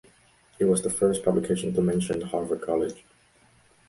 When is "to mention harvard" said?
1.75-2.63